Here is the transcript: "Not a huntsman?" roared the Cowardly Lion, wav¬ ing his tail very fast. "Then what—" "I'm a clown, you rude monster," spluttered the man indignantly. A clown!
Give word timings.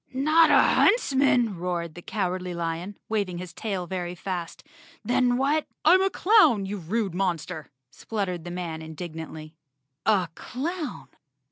"Not 0.15 0.49
a 0.49 0.59
huntsman?" 0.63 1.57
roared 1.59 1.93
the 1.93 2.01
Cowardly 2.01 2.55
Lion, 2.55 2.97
wav¬ 3.07 3.29
ing 3.29 3.37
his 3.37 3.53
tail 3.53 3.85
very 3.85 4.15
fast. 4.15 4.63
"Then 5.05 5.37
what—" 5.37 5.67
"I'm 5.85 6.01
a 6.01 6.09
clown, 6.09 6.65
you 6.65 6.77
rude 6.77 7.13
monster," 7.13 7.69
spluttered 7.91 8.43
the 8.43 8.49
man 8.49 8.81
indignantly. 8.81 9.53
A 10.07 10.27
clown! 10.33 11.09